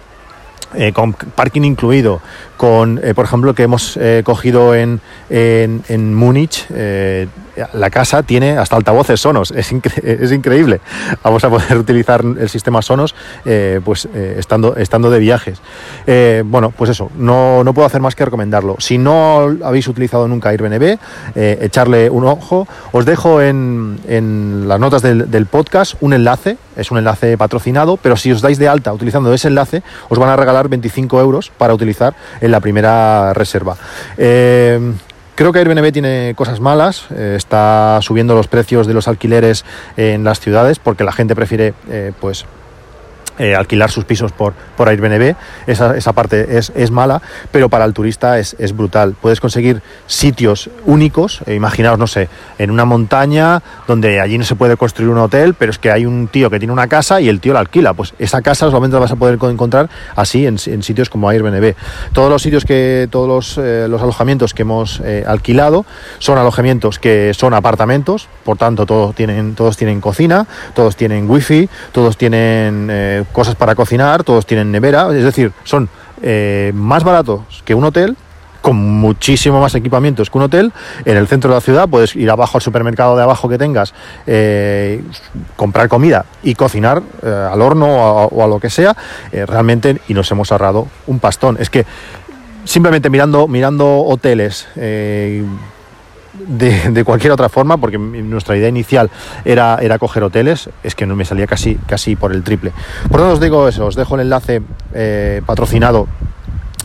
eh, 0.75 0.93
con 0.93 1.12
parking 1.12 1.62
incluido, 1.62 2.21
con, 2.57 3.00
eh, 3.03 3.15
por 3.15 3.25
ejemplo, 3.25 3.55
que 3.55 3.65
hemos 3.65 3.97
eh, 3.97 4.23
cogido 4.25 4.75
en, 4.75 5.00
en, 5.29 5.83
en 5.89 6.15
Múnich, 6.15 6.67
la 7.73 7.90
casa 7.90 8.23
tiene 8.23 8.59
hasta 8.59 8.76
altavoces 8.76 9.21
Sonos, 9.21 9.50
es, 9.50 9.73
increíble. 10.33 10.81
Vamos 11.23 11.45
a 11.45 11.50
poder 11.50 11.76
utilizar 11.79 12.23
el 12.23 12.49
sistema 12.49 12.83
Sonos 12.83 13.14
pues 13.85 14.09
estando, 14.14 14.76
estando 14.76 15.11
de 15.11 15.19
viajes. 15.19 15.61
bueno, 16.45 16.71
pues 16.71 16.90
eso, 16.90 17.11
no, 17.17 17.64
no, 17.64 17.75
puedo 17.75 17.87
hacer 17.87 18.00
más 18.00 18.14
que 18.14 18.25
recomendarlo. 18.25 18.76
Si 18.79 18.99
no 18.99 19.57
habéis 19.64 19.88
utilizado 19.88 20.29
nunca 20.29 20.50
Airbnb, 20.50 20.99
echarle 21.35 22.11
un 22.11 22.25
ojo. 22.25 22.67
Os 22.93 23.05
dejo 23.05 23.43
en, 23.43 23.99
en 24.09 24.69
las 24.69 24.81
notas 24.81 25.02
del 25.02 25.47
podcast 25.47 25.95
un 26.00 26.12
enlace, 26.12 26.57
es 26.76 26.90
un 26.90 26.99
enlace 26.99 27.37
patrocinado, 27.37 27.97
pero 27.97 28.17
si 28.17 28.33
os 28.33 28.40
dais 28.40 28.59
de 28.59 28.69
alta 28.69 28.93
utilizando 28.93 29.33
ese 29.33 29.49
enlace, 29.49 29.83
os 30.09 30.19
van 30.19 30.31
a 30.31 30.37
regalar 30.37 30.69
25 30.69 31.21
euros 31.21 31.50
para 31.57 31.75
utilizar 31.75 32.14
en 32.40 32.50
la 32.50 32.61
primera 32.61 33.33
reserva. 33.35 33.76
Creo 35.40 35.54
que 35.54 35.59
Airbnb 35.59 35.90
tiene 35.90 36.35
cosas 36.37 36.61
malas, 36.61 37.06
eh, 37.16 37.32
está 37.35 37.99
subiendo 38.02 38.35
los 38.35 38.47
precios 38.47 38.87
de 38.87 38.92
los 38.92 39.09
alquileres 39.09 39.64
en 39.97 40.23
las 40.23 40.38
ciudades 40.38 40.78
porque 40.78 41.02
la 41.02 41.12
gente 41.12 41.35
prefiere 41.35 41.73
eh, 41.88 42.12
pues 42.20 42.44
eh, 43.40 43.56
alquilar 43.56 43.90
sus 43.90 44.04
pisos 44.04 44.32
por, 44.32 44.52
por 44.76 44.90
Airbnb, 44.90 45.35
esa, 45.66 45.97
esa 45.97 46.12
parte 46.12 46.59
es, 46.59 46.70
es, 46.75 46.90
mala, 46.90 47.23
pero 47.50 47.70
para 47.70 47.87
el 47.87 47.94
turista 47.94 48.38
es, 48.38 48.54
es 48.59 48.76
brutal. 48.76 49.16
Puedes 49.18 49.40
conseguir 49.40 49.80
sitios 50.06 50.68
únicos, 50.85 51.40
eh, 51.47 51.54
imaginaos, 51.54 51.99
no 51.99 52.06
sé, 52.06 52.28
en 52.59 52.70
una 52.70 52.85
montaña 52.85 53.62
donde 53.88 54.20
allí 54.20 54.37
no 54.37 54.44
se 54.44 54.56
puede 54.56 54.76
construir 54.76 55.09
un 55.09 55.16
hotel, 55.16 55.54
pero 55.54 55.70
es 55.70 55.78
que 55.78 55.90
hay 55.90 56.04
un 56.04 56.28
tío 56.28 56.50
que 56.50 56.59
tiene 56.59 56.75
una 56.75 56.87
casa 56.87 57.23
y 57.23 57.30
el 57.30 57.40
tío 57.40 57.54
la 57.54 57.61
alquila. 57.61 57.94
Pues 57.94 58.12
esa 58.18 58.42
casa 58.42 58.66
solamente 58.66 58.92
la 58.97 59.00
vas 59.00 59.12
a 59.12 59.16
poder 59.16 59.38
encontrar 59.40 59.88
así 60.16 60.44
en, 60.44 60.59
en 60.66 60.82
sitios 60.82 61.09
como 61.09 61.30
Airbnb. 61.30 61.75
Todos 62.12 62.28
los 62.28 62.42
sitios 62.42 62.66
que, 62.66 63.09
todos 63.11 63.26
los, 63.26 63.56
eh, 63.56 63.87
los 63.88 64.02
alojamientos 64.02 64.52
que 64.52 64.62
hemos 64.62 65.00
alquilado 65.26 65.87
son 66.18 66.37
alojamientos 66.37 66.99
que 66.99 67.32
son 67.32 67.54
apartamentos, 67.54 68.28
por 68.44 68.59
tanto 68.59 68.85
todos 68.85 69.14
tienen, 69.14 69.54
todos 69.54 69.78
tienen 69.78 70.02
cocina, 70.02 70.47
todos 70.75 70.94
tienen 70.94 71.28
wifi, 71.30 71.70
todos 71.92 72.18
tienen 72.18 72.90
cosas 73.33 73.55
para 73.55 73.75
cocinar, 73.75 74.25
todos 74.25 74.47
tienen 74.47 74.71
nevera, 74.71 75.09
es 75.15 75.25
decir, 75.25 75.53
son 75.65 75.89
eh, 76.23 76.73
más 76.75 77.05
baratos 77.05 77.63
que 77.65 77.75
un 77.75 77.85
hotel, 77.85 78.17
con 78.61 78.77
muchísimo 78.77 79.61
más 79.61 79.75
equipamientos 79.75 80.29
que 80.29 80.37
un 80.37 80.45
hotel. 80.45 80.73
En 81.05 81.17
el 81.17 81.27
centro 81.27 81.51
de 81.51 81.57
la 81.57 81.61
ciudad 81.61 81.89
puedes 81.89 82.15
ir 82.15 82.31
abajo 82.31 82.59
al 82.59 82.63
supermercado 82.63 83.17
de 83.17 83.23
abajo 83.23 83.49
que 83.49 83.57
tengas, 83.57 83.95
eh, 84.27 85.03
comprar 85.57 85.89
comida 85.89 86.27
y 86.43 86.55
cocinar 86.55 87.03
eh, 87.23 87.49
al 87.51 87.63
horno 87.63 87.87
o 88.27 88.45
a, 88.45 88.47
lo 88.47 88.61
que 88.61 88.69
sea, 88.69 88.95
realmente, 89.33 90.01
y 90.09 90.15
nos 90.15 90.31
hemos 90.31 90.53
ahorrado 90.53 90.89
un 91.07 91.21
pastón. 91.21 91.57
Es 91.59 91.71
que 91.71 91.87
simplemente 92.65 93.09
mirando, 93.09 93.49
mirando 93.49 94.01
hoteles, 94.01 94.67
de, 96.47 97.04
cualquier 97.04 97.32
otra 97.32 97.49
forma, 97.49 97.76
porque 97.76 97.99
nuestra 97.99 98.56
idea 98.56 98.68
inicial 98.68 99.11
era, 99.44 99.78
era 99.80 99.99
coger 99.99 100.23
hoteles, 100.23 100.70
es 100.82 100.94
que 100.94 101.06
no 101.06 101.16
me 101.16 101.25
salía 101.25 101.47
casi, 101.47 101.76
casi 101.87 102.16
por 102.16 102.32
el 102.32 102.42
triple. 102.42 102.73
Por 103.11 103.20
eso 103.20 103.32
os 103.32 103.40
digo 103.40 103.68
eso, 103.68 103.87
os 103.87 103.94
dejo 103.94 104.14
el 104.16 104.23
enlace 104.23 104.62
eh, 104.94 105.42
patrocinado 105.47 106.09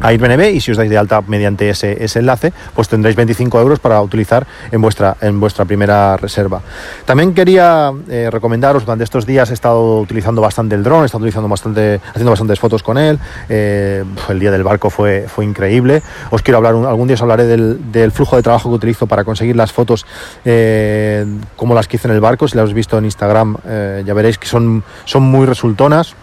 a 0.02 0.10
Airbnb 0.10 0.54
y 0.54 0.62
si 0.62 0.72
os 0.72 0.78
dais 0.78 0.90
de 0.90 0.98
alta 0.98 1.22
mediante 1.28 1.70
ese, 1.70 2.04
ese, 2.04 2.20
enlace, 2.20 2.54
pues 2.74 2.88
tendréis 2.90 3.16
25 3.16 3.60
euros 3.60 3.80
para 3.80 4.02
utilizar 4.02 4.46
en 4.72 4.82
vuestra, 4.82 5.16
en 5.22 5.40
vuestra 5.40 5.66
primera 5.66 6.18
reserva. 6.18 6.62
También 7.06 7.34
quería 7.34 7.92
eh, 8.10 8.30
recomendaros, 8.32 8.86
durante 8.86 9.04
estos 9.04 9.25
días 9.25 9.50
he 9.52 9.54
estado 9.54 10.00
utilizando 10.00 10.42
bastante 10.42 10.75
el 10.75 10.84
dron, 10.84 11.04
he 11.04 11.06
estado 11.06 11.24
utilizando 11.24 11.48
bastante, 11.48 12.02
haciendo 12.10 12.32
bastantes 12.32 12.60
fotos 12.60 12.84
con 12.84 12.98
él, 12.98 13.20
eh, 13.50 14.04
el 14.30 14.40
día 14.40 14.52
del 14.52 14.64
barco 14.64 14.90
fue, 14.90 15.25
fue 15.28 15.46
increíble. 15.46 16.02
Os 16.30 16.42
quiero 16.42 16.58
hablar, 16.58 16.74
algún 16.74 17.08
día 17.08 17.16
os 17.16 17.22
hablaré 17.22 17.46
del, 17.46 17.92
del 17.92 18.12
flujo 18.12 18.36
de 18.36 18.44
trabajo 18.44 18.70
que 18.70 18.75
utilizo 18.75 19.08
para 19.08 19.24
conseguir 19.24 19.56
las 19.56 19.72
fotos 19.72 20.06
eh, 20.44 21.25
como 21.56 21.74
las 21.74 21.88
que 21.88 21.98
hice 21.98 22.08
en 22.08 22.14
el 22.14 22.22
barco, 22.22 22.48
si 22.48 22.56
las 22.56 22.64
habéis 22.64 22.75
visto 22.75 22.98
en 22.98 23.06
Instagram 23.06 23.58
eh, 23.66 24.04
ya 24.06 24.14
veréis 24.14 24.38
que 24.38 24.48
son, 24.48 24.84
son 25.06 25.24
muy 25.24 25.46
resultonas. 25.46 26.16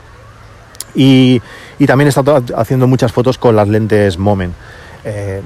Y, 0.94 1.40
y, 1.82 1.86
también 1.86 2.06
he 2.06 2.10
estado 2.10 2.42
haciendo 2.56 2.86
muchas 2.86 3.12
fotos 3.12 3.38
con 3.38 3.56
las 3.56 3.68
lentes 3.68 4.18
Moment. 4.18 4.54
Eh, 5.04 5.42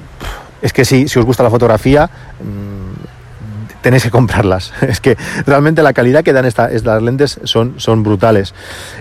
es 0.61 0.73
que 0.73 0.85
si, 0.85 1.05
os 1.05 1.25
gusta 1.25 1.43
la 1.43 1.49
fotografía, 1.49 2.09
mmm, 2.39 3.81
tenéis 3.81 4.03
que 4.03 4.11
comprarlas. 4.11 4.73
Es 4.81 4.99
que 4.99 5.17
realmente 5.45 5.81
la 5.83 5.93
calidad 5.93 6.23
que 6.23 6.33
dan 6.33 6.45
esta, 6.45 6.71
estas 6.71 7.01
lentes 7.01 7.39
son, 7.43 7.79
son 7.79 8.03
brutales. 8.03 8.53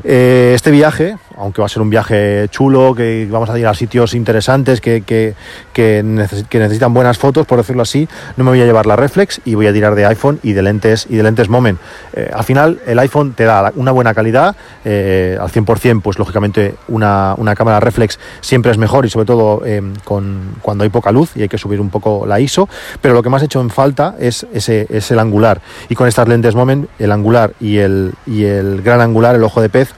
Eh, 0.05 0.53
este 0.55 0.71
viaje, 0.71 1.17
aunque 1.37 1.61
va 1.61 1.67
a 1.67 1.69
ser 1.69 1.83
un 1.83 1.91
viaje 1.91 2.49
chulo, 2.51 2.95
que 2.95 3.29
vamos 3.31 3.51
a 3.51 3.59
ir 3.59 3.67
a 3.67 3.75
sitios 3.75 4.15
interesantes, 4.15 4.81
que, 4.81 5.03
que, 5.03 5.35
que, 5.73 6.03
neces 6.03 6.45
que, 6.49 6.59
necesitan 6.59 6.95
buenas 6.95 7.19
fotos, 7.19 7.47
por 7.47 7.59
decirlo 7.59 7.83
así, 7.83 8.09
no 8.37 8.45
me 8.45 8.51
voy 8.51 8.61
a 8.61 8.65
llevar 8.65 8.87
la 8.87 8.97
reflex 8.97 9.41
y 9.45 9.55
voy 9.55 9.67
a 9.67 9.73
tirar 9.73 9.95
de 9.95 10.07
iPhone 10.07 10.41
y 10.43 10.53
de 10.53 10.63
lentes, 10.63 11.07
y 11.09 11.17
de 11.17 11.23
lentes 11.23 11.49
Moment. 11.49 11.79
Eh, 12.15 12.31
al 12.33 12.45
final, 12.45 12.81
el 12.87 12.99
iPhone 12.99 13.35
te 13.35 13.45
da 13.45 13.73
una 13.77 13.93
buena 13.93 14.15
calidad, 14.15 14.57
eh, 14.85 15.39
al 15.41 15.51
100%, 15.51 16.03
pues 16.03 16.19
lógicamente 16.19 16.75
una, 16.89 17.35
una, 17.37 17.55
cámara 17.55 17.81
reflex 17.81 18.19
siempre 18.41 18.71
es 18.71 18.79
mejor 18.79 19.07
y 19.07 19.11
sobre 19.11 19.27
todo 19.27 19.63
eh, 19.65 19.83
con, 20.05 20.57
cuando 20.63 20.85
hay 20.85 20.91
poca 20.91 21.11
luz 21.11 21.33
y 21.37 21.43
hay 21.43 21.49
que 21.49 21.59
subir 21.59 21.81
un 21.81 21.91
poco 21.91 22.27
la 22.27 22.41
ISO, 22.41 22.69
pero 23.01 23.15
lo 23.15 23.23
que 23.23 23.31
más 23.31 23.43
he 23.43 23.47
hecho 23.47 23.61
en 23.61 23.71
falta 23.71 24.15
es, 24.19 24.47
ese, 24.53 24.87
es 24.91 25.11
el 25.11 25.19
angular. 25.19 25.61
Y 25.89 25.95
con 25.95 26.09
estas 26.09 26.29
lentes 26.29 26.55
Moment, 26.55 26.89
el 26.99 27.13
angular 27.13 27.53
y 27.61 27.79
el, 27.79 28.13
y 28.27 28.45
el 28.45 28.83
gran 28.83 29.01
angular, 29.01 29.35
el 29.35 29.45
ojo 29.45 29.61
de 29.61 29.69
pez, 29.69 29.95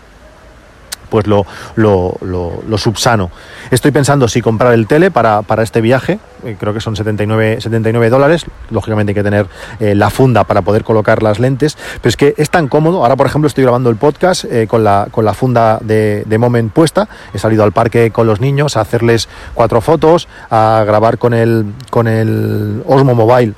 pues 1.09 1.27
lo, 1.27 1.47
lo, 1.77 2.17
lo, 2.21 2.79
subsano. 2.79 3.31
Estoy 3.71 3.91
pensando 3.91 4.29
si 4.29 4.41
comprar 4.41 4.73
el 4.75 4.87
tele 4.87 5.11
para, 5.11 5.43
para 5.43 5.63
este 5.63 5.81
viaje, 5.81 6.19
eh, 6.45 6.57
creo 6.59 6.73
que 6.73 6.81
son 6.81 6.97
79, 6.97 7.61
79 7.61 8.11
dólares, 8.11 8.47
lógicamente 8.71 9.11
hay 9.11 9.15
que 9.15 9.23
tener 9.23 9.47
eh, 9.81 9.95
la 9.95 10.11
funda 10.11 10.45
para 10.45 10.63
poder 10.63 10.85
colocar 10.85 11.23
las 11.23 11.39
lentes, 11.39 11.77
pero 12.01 12.09
es 12.09 12.17
que 12.17 12.35
es 12.37 12.51
tan 12.51 12.69
cómodo, 12.69 13.03
ahora 13.03 13.17
por 13.17 13.27
ejemplo 13.27 13.49
estoy 13.49 13.65
grabando 13.65 13.91
el 13.91 13.97
podcast 13.97 14.45
eh, 14.45 14.67
con, 14.67 14.85
la, 14.85 15.09
con 15.11 15.25
la 15.25 15.35
funda 15.35 15.79
de, 15.83 16.25
de 16.27 16.39
Moment 16.39 16.73
puesta, 16.73 17.09
he 17.35 17.39
salido 17.39 17.65
al 17.65 17.73
parque 17.73 18.11
con 18.11 18.27
los 18.27 18.41
niños 18.41 18.77
a 18.77 18.81
hacerles 18.81 19.29
cuatro 19.55 19.81
fotos, 19.81 20.29
a 20.51 20.85
grabar 20.87 21.19
con 21.19 21.35
el, 21.35 21.67
con 21.91 22.07
el 22.07 22.83
Osmo 22.87 23.15
Mobile 23.15 23.55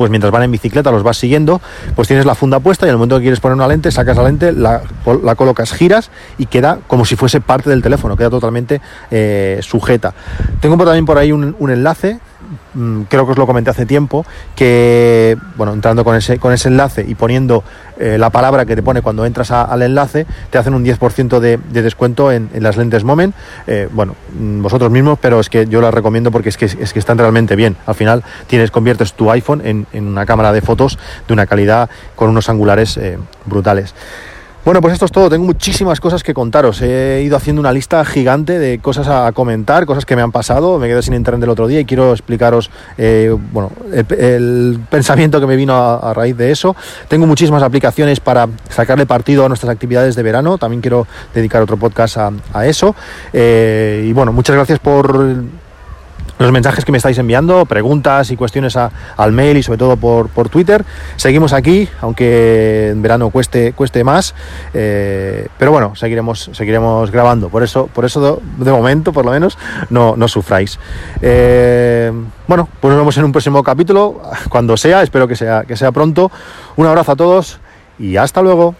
pues 0.00 0.08
mientras 0.08 0.32
van 0.32 0.44
en 0.44 0.50
bicicleta 0.50 0.90
los 0.90 1.02
vas 1.02 1.18
siguiendo, 1.18 1.60
pues 1.94 2.08
tienes 2.08 2.24
la 2.24 2.34
funda 2.34 2.58
puesta 2.58 2.86
y 2.86 2.88
en 2.88 2.92
el 2.92 2.96
momento 2.96 3.16
que 3.16 3.24
quieres 3.24 3.38
poner 3.38 3.54
una 3.54 3.68
lente, 3.68 3.90
sacas 3.90 4.16
la 4.16 4.22
lente, 4.22 4.50
la, 4.50 4.80
la 5.22 5.34
colocas, 5.34 5.74
giras 5.74 6.10
y 6.38 6.46
queda 6.46 6.78
como 6.86 7.04
si 7.04 7.16
fuese 7.16 7.42
parte 7.42 7.68
del 7.68 7.82
teléfono, 7.82 8.16
queda 8.16 8.30
totalmente 8.30 8.80
eh, 9.10 9.60
sujeta. 9.60 10.14
Tengo 10.60 10.78
también 10.78 11.04
por 11.04 11.18
ahí 11.18 11.32
un, 11.32 11.54
un 11.58 11.70
enlace 11.70 12.18
creo 13.08 13.26
que 13.26 13.32
os 13.32 13.38
lo 13.38 13.46
comenté 13.46 13.70
hace 13.70 13.86
tiempo, 13.86 14.24
que, 14.56 15.36
bueno, 15.56 15.72
entrando 15.72 16.04
con 16.04 16.16
ese, 16.16 16.38
con 16.38 16.52
ese 16.52 16.68
enlace 16.68 17.04
y 17.06 17.14
poniendo 17.14 17.64
eh, 17.98 18.16
la 18.18 18.30
palabra 18.30 18.64
que 18.64 18.74
te 18.76 18.82
pone 18.82 19.02
cuando 19.02 19.26
entras 19.26 19.50
al 19.50 19.82
enlace, 19.82 20.26
te 20.50 20.58
hacen 20.58 20.74
un 20.74 20.84
10% 20.84 21.38
de, 21.38 21.58
de, 21.58 21.82
descuento 21.82 22.32
en, 22.32 22.48
las 22.54 22.76
lentes 22.76 23.04
Moment. 23.04 23.34
Eh, 23.66 23.88
bueno, 23.92 24.14
vosotros 24.32 24.90
mismos, 24.90 25.18
pero 25.20 25.40
es 25.40 25.48
que 25.48 25.66
yo 25.66 25.80
las 25.80 25.92
recomiendo 25.92 26.30
porque 26.30 26.48
es 26.48 26.56
que, 26.56 26.66
es 26.66 26.92
que 26.92 26.98
están 26.98 27.18
realmente 27.18 27.56
bien. 27.56 27.76
Al 27.86 27.94
final 27.94 28.24
tienes, 28.46 28.70
conviertes 28.70 29.12
tu 29.14 29.30
iPhone 29.30 29.62
en, 29.64 29.86
en 29.92 30.06
una 30.06 30.26
cámara 30.26 30.52
de 30.52 30.60
fotos 30.62 30.98
de 31.26 31.34
una 31.34 31.46
calidad 31.46 31.90
con 32.16 32.30
unos 32.30 32.48
angulares 32.48 32.96
eh, 32.96 33.18
brutales. 33.44 33.94
Bueno, 34.62 34.82
pues 34.82 34.92
esto 34.92 35.06
es 35.06 35.12
todo. 35.12 35.30
Tengo 35.30 35.46
muchísimas 35.46 36.00
cosas 36.00 36.22
que 36.22 36.34
contaros. 36.34 36.82
He 36.82 37.22
ido 37.22 37.34
haciendo 37.34 37.60
una 37.60 37.72
lista 37.72 38.04
gigante 38.04 38.58
de 38.58 38.78
cosas 38.78 39.08
a 39.08 39.32
comentar, 39.32 39.86
cosas 39.86 40.04
que 40.04 40.14
me 40.16 40.22
han 40.22 40.32
pasado. 40.32 40.78
Me 40.78 40.86
quedé 40.86 41.00
sin 41.00 41.14
internet 41.14 41.44
el 41.44 41.50
otro 41.50 41.66
día 41.66 41.80
y 41.80 41.86
quiero 41.86 42.12
explicaros 42.12 42.70
eh, 42.98 43.34
bueno, 43.52 43.72
el, 43.90 44.78
pensamiento 44.90 45.40
que 45.40 45.46
me 45.46 45.56
vino 45.56 45.74
a, 45.74 46.12
raíz 46.12 46.36
de 46.36 46.50
eso. 46.50 46.76
Tengo 47.08 47.26
muchísimas 47.26 47.62
aplicaciones 47.62 48.20
para 48.20 48.48
sacarle 48.68 49.06
partido 49.06 49.46
a 49.46 49.48
nuestras 49.48 49.72
actividades 49.72 50.14
de 50.14 50.22
verano. 50.22 50.58
También 50.58 50.82
quiero 50.82 51.06
dedicar 51.34 51.62
otro 51.62 51.78
podcast 51.78 52.18
a, 52.18 52.30
a 52.52 52.66
eso. 52.66 52.94
Eh, 53.32 54.04
y 54.06 54.12
bueno, 54.12 54.30
muchas 54.30 54.56
gracias 54.56 54.78
por 54.78 55.42
los 56.44 56.52
mensajes 56.52 56.84
que 56.84 56.92
me 56.92 56.98
estáis 56.98 57.18
enviando, 57.18 57.66
preguntas 57.66 58.30
y 58.30 58.36
cuestiones 58.36 58.76
al 58.76 59.32
mail 59.32 59.58
y 59.58 59.62
sobre 59.62 59.78
todo 59.78 59.96
por, 59.96 60.28
por, 60.30 60.48
Twitter. 60.48 60.84
Seguimos 61.16 61.52
aquí, 61.52 61.88
aunque 62.00 62.88
en 62.90 63.02
verano 63.02 63.30
cueste, 63.30 63.72
cueste 63.72 64.04
más, 64.04 64.34
eh, 64.72 65.48
pero 65.58 65.70
bueno, 65.70 65.94
seguiremos, 65.96 66.50
seguiremos 66.52 67.10
grabando. 67.10 67.50
Por 67.50 67.62
eso, 67.62 67.88
por 67.88 68.04
eso 68.04 68.40
de, 68.58 68.70
momento, 68.70 69.12
por 69.12 69.24
lo 69.24 69.32
menos, 69.32 69.58
no, 69.90 70.16
no 70.16 70.28
sufráis. 70.28 70.78
Eh, 71.20 72.10
bueno, 72.48 72.68
pues 72.80 72.90
nos 72.90 73.00
vemos 73.00 73.16
en 73.18 73.24
un 73.24 73.32
próximo 73.32 73.62
capítulo, 73.62 74.22
cuando 74.48 74.76
sea, 74.76 75.02
espero 75.02 75.28
que 75.28 75.36
sea, 75.36 75.64
que 75.64 75.76
sea 75.76 75.92
pronto. 75.92 76.30
Un 76.76 76.86
abrazo 76.86 77.12
a 77.12 77.16
todos 77.16 77.60
y 77.98 78.16
hasta 78.16 78.40
luego. 78.40 78.74